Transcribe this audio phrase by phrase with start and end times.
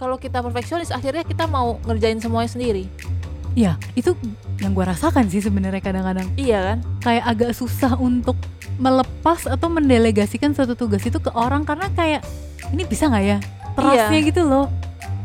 [0.00, 2.88] kalau kita perfeksionis akhirnya kita mau ngerjain semuanya sendiri
[3.50, 4.14] Iya, itu
[4.62, 8.38] yang gue rasakan sih sebenarnya kadang-kadang iya kan kayak agak susah untuk
[8.78, 12.22] melepas atau mendelegasikan suatu tugas itu ke orang karena kayak
[12.70, 13.38] ini bisa nggak ya
[13.74, 14.28] trustnya Iya.
[14.30, 14.70] gitu loh.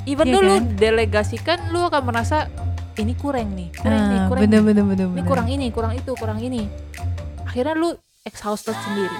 [0.03, 0.63] even Iya dulu kan?
[0.75, 2.49] delegasikan lu akan merasa
[2.97, 4.67] ini kurang nih kurang nih Nah, kurang bener, nih.
[4.67, 5.27] bener, bener, ini bener.
[5.29, 6.61] kurang ini kurang itu kurang ini
[7.45, 7.93] akhirnya lu
[8.25, 9.17] exhausted sendiri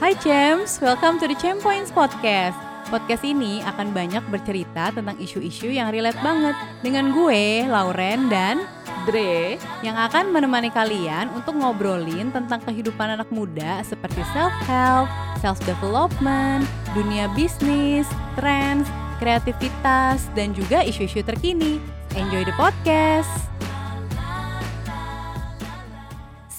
[0.00, 2.69] Hai Champs, welcome to the Champ Points Podcast.
[2.90, 8.66] Podcast ini akan banyak bercerita tentang isu-isu yang relate banget dengan gue, Lauren, dan
[9.06, 15.06] Dre yang akan menemani kalian untuk ngobrolin tentang kehidupan anak muda seperti self-help,
[15.38, 18.90] self-development, dunia bisnis, trends,
[19.22, 21.78] kreativitas, dan juga isu-isu terkini.
[22.18, 23.59] Enjoy the podcast!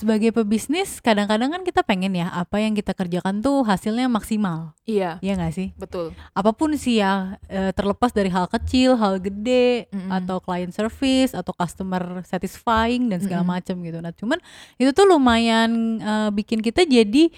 [0.01, 5.21] Sebagai pebisnis, kadang-kadang kan kita pengen ya apa yang kita kerjakan tuh hasilnya maksimal, iya
[5.21, 5.69] ya nggak sih?
[5.77, 10.09] betul apa pun sih ya eh, terlepas dari hal kecil, hal gede Mm-mm.
[10.09, 13.53] atau client service atau customer satisfying dan segala Mm-mm.
[13.61, 14.01] macam gitu.
[14.01, 14.41] Nah, cuman
[14.81, 15.69] itu tuh lumayan
[16.01, 17.29] eh, bikin kita jadi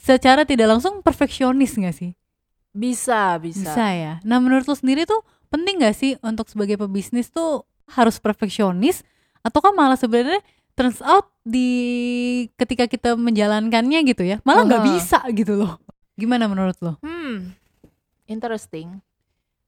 [0.00, 2.12] secara tidak langsung perfeksionis nggak sih?
[2.72, 4.12] bisa bisa, Bisa ya.
[4.24, 5.20] Nah, menurut lo sendiri tuh
[5.52, 9.04] penting nggak sih untuk sebagai pebisnis tuh harus perfeksionis
[9.44, 10.40] ataukah malah sebenarnya
[10.72, 11.68] turns out di
[12.54, 14.88] ketika kita menjalankannya gitu ya malah nggak Aha.
[14.94, 15.78] bisa gitu loh.
[16.14, 17.00] Gimana menurut lo?
[17.00, 17.56] Hmm,
[18.28, 19.00] interesting.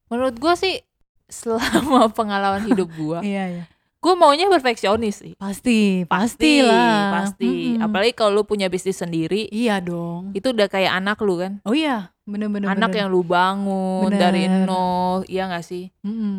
[0.07, 0.81] Menurut gua sih
[1.31, 3.63] selama pengalaman hidup gua, Iya iya.
[4.05, 5.33] Gua maunya perfeksionis sih.
[5.35, 7.09] Pasti, pasti lah.
[7.11, 7.73] pasti.
[7.73, 7.81] Mm-mm.
[7.81, 10.29] Apalagi kalau lu punya bisnis sendiri, Iya dong.
[10.37, 11.57] itu udah kayak anak lu kan.
[11.65, 12.69] Oh iya, bener-bener.
[12.69, 14.21] anak yang lu bangun Bener.
[14.21, 15.89] dari nol, iya gak sih?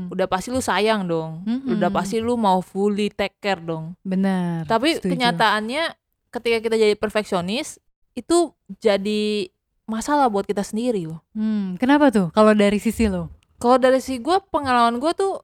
[0.07, 1.43] Udah pasti lu sayang dong.
[1.43, 1.75] Mm-mm.
[1.75, 3.99] Udah pasti lu mau fully take care dong.
[4.01, 4.63] bener.
[4.65, 5.11] Tapi setuju.
[5.11, 5.91] kenyataannya
[6.31, 9.51] ketika kita jadi perfeksionis, itu jadi
[9.85, 11.23] masalah buat kita sendiri loh.
[11.33, 12.29] Hmm, kenapa tuh?
[12.31, 13.31] Kalau dari sisi lo?
[13.57, 15.41] Kalau dari si gue pengalaman gue tuh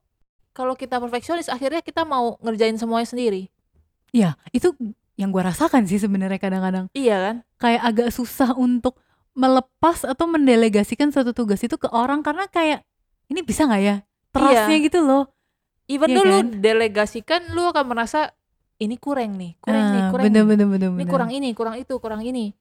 [0.53, 3.49] kalau kita perfeksionis akhirnya kita mau ngerjain semuanya sendiri.
[4.13, 4.77] Ya, itu
[5.17, 7.37] yang gua rasakan sih sebenarnya kadang-kadang Iya kan?
[7.57, 9.01] kayak agak susah untuk
[9.33, 12.85] melepas atau mendelegasikan suatu tugas itu ke orang karena kayak
[13.29, 13.97] ini bisa nggak ya?
[14.33, 15.29] Trustnya gitu loh.
[15.89, 16.49] Even Iya dulu kan?
[16.61, 18.33] delegasikan lu akan merasa
[18.77, 20.49] ini kurang nih, kurang nih, Ah, kurang bener, nih.
[20.53, 21.13] bener, bener, Ini bener.
[21.13, 22.53] kurang ini, kurang itu, kurang ini.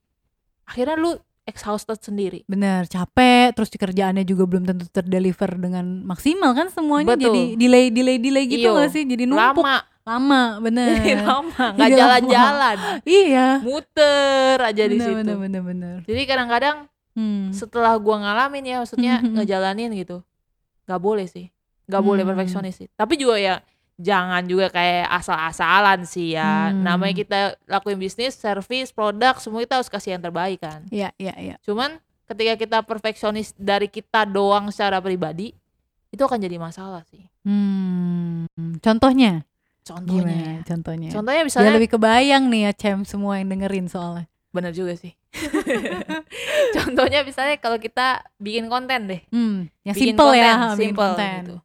[0.64, 1.12] Akhirnya lu
[1.44, 2.46] exhausted sendiri.
[2.46, 7.34] Bener, capek, terus kerjaannya juga belum tentu terdeliver dengan maksimal kan semuanya Betul.
[7.34, 9.03] jadi delay, delay, delay gitu Iyo, nggak sih?
[9.03, 10.88] Jadi numpuk Lama, lama, bener.
[11.02, 12.78] jadi lama, nggak jalan-jalan,
[13.25, 13.47] iya.
[13.59, 15.18] muter aja di bener, situ.
[15.18, 15.97] bener, bener, bener.
[16.06, 16.78] Jadi kadang-kadang
[17.12, 17.52] Hmm.
[17.52, 20.23] setelah gua ngalamin ya, maksudnya ngejalanin gitu,
[20.88, 21.52] nggak boleh sih,
[21.91, 22.31] nggak boleh Hmm.
[22.31, 22.88] perfeksionis sih.
[22.96, 23.59] Tapi juga ya
[24.02, 26.74] jangan juga kayak asal-asalan sih ya.
[26.74, 26.82] Hmm.
[26.82, 30.82] Namanya kita lakuin bisnis, service, produk, semua kita harus kasih yang terbaik kan.
[30.90, 31.56] Iya, iya, iya.
[31.62, 35.54] Cuman ketika kita perfeksionis dari kita doang secara pribadi,
[36.10, 37.22] itu akan jadi masalah sih.
[37.46, 38.50] Hmm.
[38.82, 39.46] Contohnya?
[39.82, 41.10] Contohnya, Gimana contohnya?
[41.10, 44.30] contohnya Biar misalnya lebih kebayang nih ya Cem semua yang dengerin soalnya.
[44.52, 45.16] bener juga sih.
[46.78, 51.12] contohnya misalnya kalau kita bikin konten deh, Hmm, ya bikin simple ya, konten, bikin simple
[51.18, 51.56] gitu.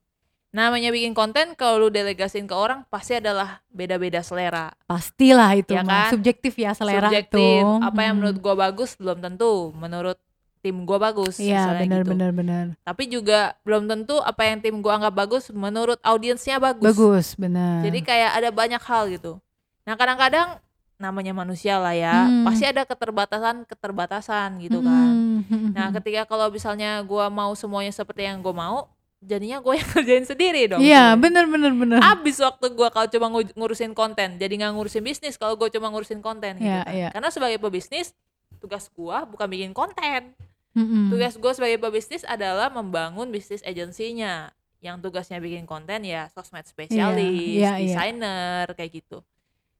[0.57, 4.73] Namanya bikin konten kalau lu delegasin ke orang pasti adalah beda-beda selera.
[4.89, 6.09] Pastilah itu Ya mah.
[6.09, 6.17] kan?
[6.17, 7.61] Subjektif ya selera Subjektif.
[7.61, 7.85] tuh.
[7.85, 8.25] Apa yang Hmm.
[8.25, 10.17] menurut gua bagus belum tentu menurut
[10.59, 11.37] tim gua bagus.
[11.37, 12.11] Iya, benar gitu.
[12.11, 12.65] benar benar.
[12.81, 16.89] Tapi juga belum tentu apa yang tim gua anggap bagus menurut audiensnya bagus.
[16.89, 17.85] Bagus, benar.
[17.85, 19.37] Jadi kayak ada banyak hal gitu.
[19.85, 20.57] Nah kadang-kadang
[20.97, 22.49] namanya manusia lah ya, Hmm.
[22.49, 25.45] pasti ada keterbatasan keterbatasan gitu kan.
[25.45, 25.71] Hmm.
[25.71, 28.79] Nah ketika kalau misalnya gua mau semuanya seperti yang gua mau,
[29.19, 30.81] jadinya gue yang kerjain sendiri dong.
[30.81, 31.23] Iya, sebenarnya.
[31.23, 32.01] benar benar benar.
[32.13, 35.89] Abis waktu gua kalau cuma ngu- ngurusin konten, jadi nggak ngurusin bisnis kalau gue cuma
[35.89, 36.93] ngurusin konten gitu Iya, kan.
[36.93, 37.09] iya.
[37.11, 38.13] Karena sebagai pebisnis,
[38.59, 40.33] tugas gua bukan bikin konten.
[40.73, 41.09] Mm-mm.
[41.09, 44.53] Tugas gue sebagai pebisnis adalah membangun bisnis agensinya.
[44.77, 47.25] Yang tugasnya bikin konten ya sosmed spesialis,
[47.59, 47.97] iya, iya.
[47.97, 49.25] desainer kayak gitu.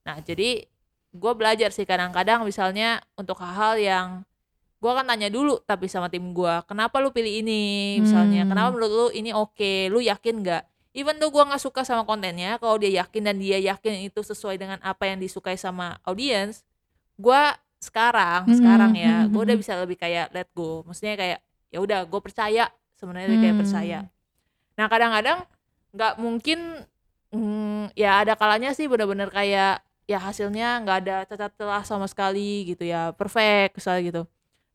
[0.03, 0.65] Nah jadi
[1.13, 4.09] gue belajar sih kadang-kadang misalnya untuk hal-hal yang
[4.77, 7.63] gue akan tanya dulu tapi sama tim gue kenapa lu pilih ini
[7.99, 8.51] misalnya Hmm.
[8.53, 10.63] kenapa menurut lu ini oke lu yakin nggak
[10.93, 14.57] even tuh gue nggak suka sama kontennya kalau dia yakin dan dia yakin itu sesuai
[14.57, 16.61] dengan apa yang disukai sama audiens
[17.17, 17.43] gue
[17.77, 19.63] sekarang Hmm, sekarang ya hmm, gue udah hmm.
[19.65, 21.39] bisa lebih kayak let go maksudnya kayak
[21.69, 22.65] ya udah gue percaya
[22.97, 23.63] sebenarnya dia kayak Hmm.
[23.65, 23.99] percaya
[24.77, 25.39] nah kadang-kadang
[25.93, 26.59] nggak mungkin
[27.33, 32.69] mm, ya ada kalanya sih bener-bener kayak ya hasilnya nggak ada cacat celah sama sekali
[32.69, 34.23] gitu ya perfect misalnya gitu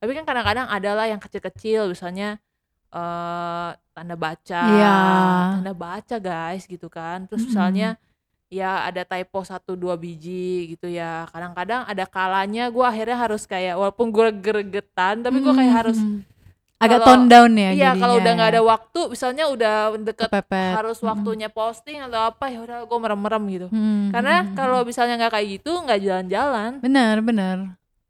[0.02, 2.42] tapi kan kadang-kadang adalah yang kecil-kecil misalnya
[2.90, 4.98] eh tanda baca Iya.
[5.56, 7.96] tanda baca guys gitu kan terus misalnya
[8.48, 13.80] ya ada typo satu dua biji gitu ya kadang-kadang ada kalanya gue akhirnya harus kayak
[13.80, 16.28] walaupun gue gregetan tapi gue kayak harus Mm-mm.
[16.76, 18.54] agak Kalau- tone down ya iya kalau udah nggak ya.
[18.58, 20.72] ada waktu misalnya udah deket Kepepet.
[20.76, 24.80] harus waktunya posting atau apa ya udah gue merem-merem gitu Hmm, karena hmm, hmm, kalau
[24.82, 24.88] hmm.
[24.90, 27.58] misalnya nggak kayak gitu nggak jalan-jalan benar benar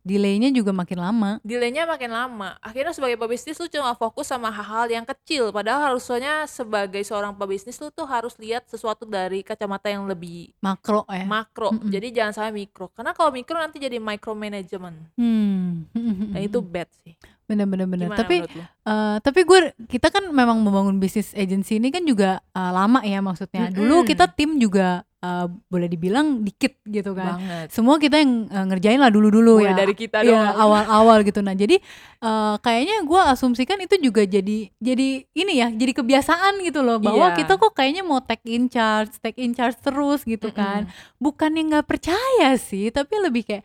[0.02, 4.90] delaynya juga makin lama delaynya makin lama akhirnya sebagai pebisnis lu cuma fokus sama hal-hal
[4.90, 10.10] yang kecil padahal harusnya sebagai seorang pebisnis lu tuh harus lihat sesuatu dari kacamata yang
[10.10, 11.90] lebih makro ya makro Mm-mm.
[11.94, 16.34] jadi jangan sampai mikro karena kalau mikro nanti jadi micromanagement hmm.
[16.34, 17.14] nah itu bad sih
[17.52, 18.38] gimana tapi?
[18.48, 19.60] Eh, tapi gue
[19.92, 23.70] kita kan memang membangun bisnis agency ini kan juga eh, lama ya maksudnya.
[23.70, 24.10] Dulu Mm-mm.
[24.10, 27.38] kita tim juga eh, boleh dibilang dikit gitu kan.
[27.38, 29.72] banget Semua kita yang eh, ngerjain lah dulu-dulu ya.
[29.72, 31.40] dari kita Iya, doang awal-awal gitu.
[31.40, 31.78] Nah, jadi
[32.20, 37.32] eh, kayaknya gue asumsikan itu juga jadi jadi ini ya, jadi kebiasaan gitu loh bahwa
[37.32, 37.38] Iya.
[37.38, 40.90] kita kok kayaknya mau take in charge, take in charge terus gitu kan.
[41.18, 43.64] Bukan yang nggak percaya sih, tapi lebih kayak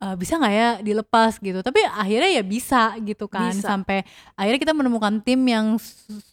[0.00, 1.60] eh, bisa nggak ya dilepas gitu.
[1.62, 3.54] Tapi akhirnya ya bisa gitu kan.
[3.54, 3.74] Bisa.
[3.74, 4.02] Sampai
[4.34, 5.76] akhirnya kita menemukan tim yang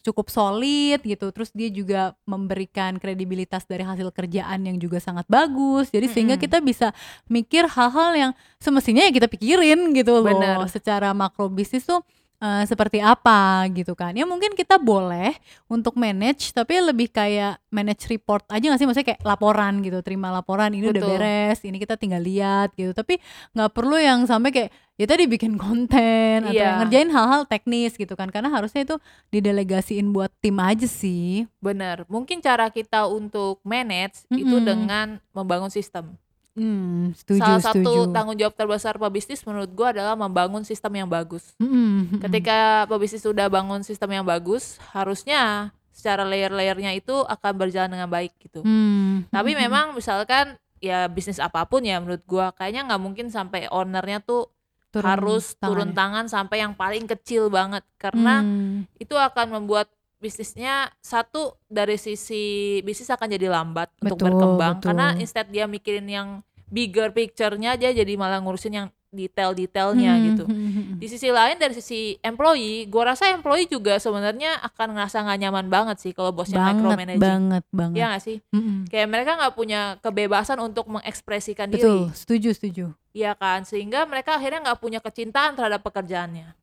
[0.02, 1.30] cukup solid gitu.
[1.30, 5.90] Terus dia juga memberikan kredibilitas dari hasil kerjaan yang juga sangat bagus.
[5.90, 6.46] Jadi sehingga Mm-mm.
[6.48, 6.88] kita bisa
[7.30, 10.24] mikir hal-hal yang semestinya ya kita pikirin gitu loh.
[10.26, 10.58] Bener.
[10.70, 12.02] Secara makro bisnis tuh
[12.42, 14.10] eh, seperti apa gitu kan.
[14.12, 15.38] Ya mungkin kita boleh
[15.70, 20.02] untuk manage tapi lebih kayak manage report aja gak sih maksudnya kayak laporan gitu.
[20.02, 21.12] Terima laporan ini udah Betul.
[21.16, 22.90] beres, ini kita tinggal lihat gitu.
[22.90, 23.22] Tapi
[23.54, 26.82] nggak perlu yang sampai kayak ya tadi bikin konten atau Iya.
[26.82, 28.28] ngerjain hal-hal teknis gitu kan.
[28.28, 28.98] Karena harusnya itu
[29.30, 31.46] didelegasiin buat tim aja sih.
[31.62, 34.66] bener mungkin cara kita untuk manage itu Mm-mm.
[34.66, 36.18] dengan membangun sistem
[36.52, 37.88] Hmm, setuju, salah setuju.
[37.88, 42.20] satu tanggung jawab terbesar pebisnis menurut gua adalah membangun sistem yang bagus Mm-mm, mm-mm.
[42.20, 48.36] ketika pebisnis sudah bangun sistem yang bagus harusnya secara layer-layernya itu akan berjalan dengan baik
[48.38, 53.26] gitu Hmm, tapi memang misalkan ya bisnis apa pun ya menurut gua kayaknya nggak mungkin
[53.28, 54.52] sampai ownernya tuh
[54.90, 55.96] Turun harus tangan turun ya?
[55.96, 59.88] tangan sampai yang paling kecil banget karena Hmm, itu akan membuat
[60.22, 64.86] bisnisnya satu dari sisi bisnis akan jadi lambat untuk Betul, berkembang betul.
[64.94, 66.28] karena instead dia mikirin yang
[66.70, 70.44] bigger picture-nya aja jadi malah ngurusin yang detail-detailnya hmm, gitu.
[70.48, 70.96] hmm, hmm, hmm.
[70.96, 75.66] Di sisi lain dari sisi employee, gua rasa employee juga sebenarnya akan ngerasa nggak nyaman
[75.68, 77.20] banget sih kalau bosnya banget micromanaging.
[77.20, 78.36] banget banget Iya gak sih?
[78.56, 78.88] Mm-mm.
[78.88, 82.16] Kayak mereka nggak punya kebebasan untuk mengekspresikan betul diri.
[82.16, 83.68] setuju setuju Iya kan?
[83.68, 86.61] Sehingga mereka akhirnya nggak punya kecintaan terhadap pekerjaannya.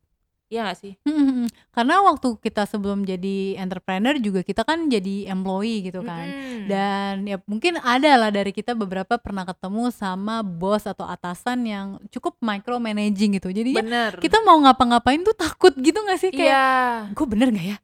[0.49, 0.93] Iya gak sih?
[1.05, 1.45] Mm-mm.
[1.69, 6.65] karena waktu kita sebelum jadi entrepreneur juga kita kan jadi employee gitu kan Mm-mm.
[6.65, 11.87] dan ya mungkin ada lah dari kita beberapa pernah ketemu sama bos atau atasan yang
[12.09, 14.11] cukup micromanaging gitu jadinya Bener.
[14.17, 16.67] kita mau ngapa-ngapain tuh takut gitu gak sih kayak Iya.
[17.13, 17.77] gue bener gak ya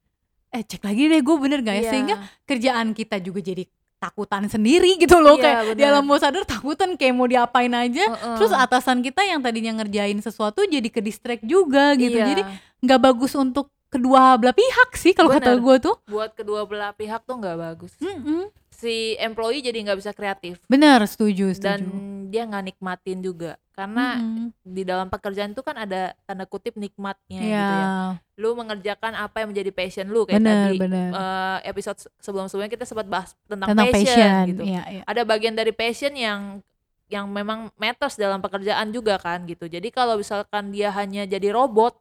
[0.49, 1.91] eh cek lagi deh gue bener gak ya Iya.
[1.91, 3.63] sehingga kerjaan kita juga jadi
[4.05, 5.91] takutan sendiri gitu loh Iya, kayak di bener.
[5.91, 8.35] alam bawah sadar takutan kayak mau diapain aja Heeh.
[8.35, 12.27] terus atasan kita yang tadinya ngerjain sesuatu jadi ke distract juga gitu Iya.
[12.27, 12.41] jadi
[12.79, 17.23] nggak bagus untuk kedua belah pihak sih kalau kata gue tuh buat kedua belah pihak
[17.23, 17.95] tuh nggak bagus.
[17.97, 18.51] Mm-mm.
[18.75, 24.19] Si employee jadi nggak bisa kreatif benar setuju dan setuju dia nggak nikmatin juga karena
[24.19, 24.49] Mm-mm.
[24.63, 27.87] di dalam pekerjaan itu kan ada tanda kutip nikmatnya ya gitu ya.
[28.35, 32.83] Lu mengerjakan apa yang menjadi passion lu kayak benar tadi benar eh, episode sebelum-sebelumnya kita
[32.83, 34.63] sempat bahas tentang, tentang passion, passion gitu.
[34.67, 35.01] ya, ya.
[35.07, 36.59] Ada bagian dari passion yang
[37.05, 39.69] yang memang matters dalam pekerjaan juga kan gitu.
[39.69, 41.95] Jadi kalau misalkan dia hanya jadi robot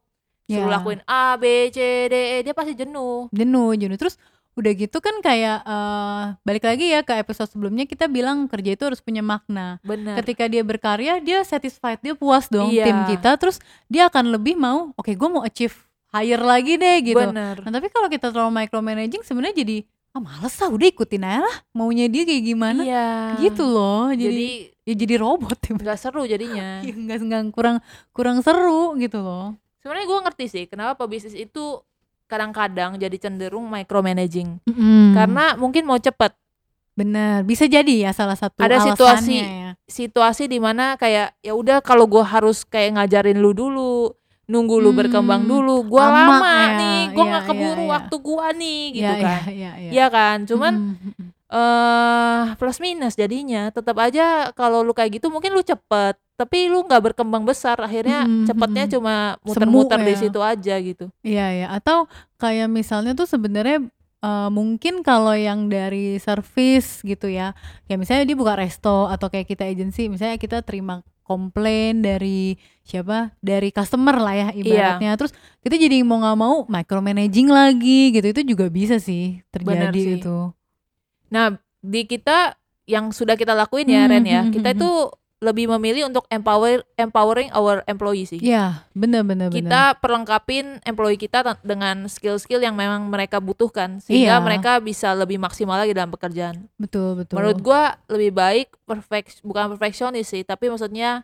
[0.45, 0.77] suruh Ya.
[0.77, 3.29] lakuin A B C D E dia pasti jenuh.
[3.33, 4.17] jenuh jenuh terus
[4.55, 8.83] udah gitu kan kayak eh, balik lagi ya ke episode sebelumnya kita bilang kerja itu
[8.83, 10.15] harus punya makna Bener.
[10.19, 12.87] ketika dia berkarya dia satisfied dia puas dong Iya.
[12.87, 15.75] tim kita terus dia akan lebih mau oke gue mau achieve
[16.09, 17.59] higher lagi deh gitu Bener.
[17.59, 19.77] nah tapi kalau kita terlalu micromanaging sebenarnya jadi
[20.15, 23.07] ah males ah udah ikutin aja lah maunya dia kayak gimana Iya.
[23.43, 24.47] gitu loh jadi, Jadi
[24.87, 26.79] ya jadi robot ya nggak seru jadinya.
[26.87, 27.83] Ya, nggak nggak kurang
[28.15, 31.83] kurang seru gitu loh Sebenarnya gue ngerti sih kenapa pebisnis itu
[32.25, 34.59] kadang-kadang jadi cenderung micromanaging.
[34.63, 35.13] Mm.
[35.13, 36.33] Karena mungkin mau cepet.
[36.93, 39.75] bener bisa jadi ya salah satu Ada situasi ya.
[39.83, 44.15] Situasi di mana kayak ya udah kalau gue harus kayak ngajarin lu dulu,
[44.45, 47.83] nunggu lu Hmm, berkembang dulu, gue lama lama, ya, nih, gue iya, nggak iya, keburu
[47.83, 47.91] iya.
[47.91, 49.39] waktu gue nih, gitu Iya, kan.
[49.43, 49.89] iya, iya, iya.
[49.91, 51.29] Iya kan, cuman Mm, mm, mm.
[51.51, 56.83] eh plus minus jadinya tetap aja kalau lu kayak gitu mungkin lu cepet tapi lu
[56.83, 60.19] nggak berkembang besar akhirnya Mm, cepetnya mm, cuma Semu muter-muter di ya.
[60.19, 61.05] situ aja gitu.
[61.21, 63.87] Iya ya, atau kayak misalnya tuh sebenarnya
[64.21, 69.47] eh, mungkin kalau yang dari service gitu ya, kayak misalnya dia buka resto atau kayak
[69.47, 75.73] kita agency, misalnya kita terima komplain dari siapa, dari customer lah ya ibaratnya, terus kita
[75.75, 80.13] jadi mau nggak mau micromanaging lagi gitu, itu juga bisa sih Bener terjadi sih.
[80.21, 80.37] itu.
[81.25, 81.47] nah
[81.81, 82.53] di kita
[82.85, 84.89] yang sudah kita lakuin ya Hmm, Ren ya hmm, kita hmm, itu
[85.45, 88.41] lebih memilih untuk empower empowering our employee sih.
[88.41, 89.61] Iya, bener bener bener.
[89.61, 94.43] Kita perlengkapin employee kita ta- dengan skill-skill yang memang mereka butuhkan sehingga Iya.
[94.43, 96.65] mereka bisa lebih maksimal lagi dalam pekerjaan.
[96.75, 97.37] betul betul.
[97.37, 101.21] Menurut gua lebih baik perfect bukan perfeksionis sih, tapi maksudnya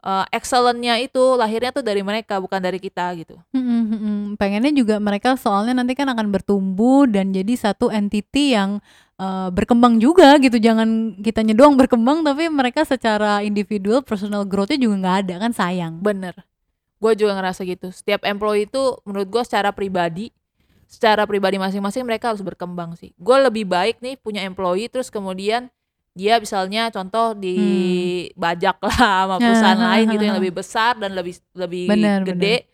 [0.00, 3.34] uh, excellent-nya itu lahirnya tuh dari mereka bukan dari kita gitu.
[3.50, 4.16] Mm-mm, mm-mm.
[4.38, 8.78] Pengennya juga mereka soalnya nanti kan akan bertumbuh dan jadi satu entity yang
[9.20, 10.56] uh, berkembang juga gitu.
[10.60, 16.00] Jangan kitanya doang berkembang tapi mereka secara individual personal growth-nya juga nggak ada kan sayang.
[16.00, 16.36] Bener.
[16.96, 17.92] Gue juga ngerasa gitu.
[17.92, 20.32] Setiap employee itu menurut gue secara pribadi,
[20.88, 23.12] secara pribadi masing-masing mereka harus berkembang sih.
[23.20, 25.68] Gue lebih baik nih punya employee terus kemudian
[26.16, 31.92] dia misalnya contoh dibajak lah sama perusahaan lain gitu yang lebih besar dan lebih lebih
[31.92, 32.72] Bener, gede.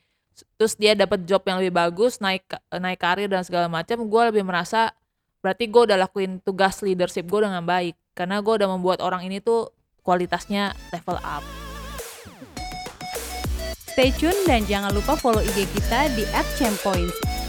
[0.55, 4.07] Terus dia dapat job yang lebih bagus, naik naik karir dan segala macam.
[4.07, 4.95] Gue lebih merasa
[5.43, 9.43] berarti gue udah lakuin tugas leadership gue dengan baik karena gue udah membuat orang ini
[9.43, 9.75] tuh
[10.07, 11.43] kualitasnya level up.
[13.93, 16.25] Stay tune dan jangan lupa follow IG kita di
[16.57, 17.42] @champoints.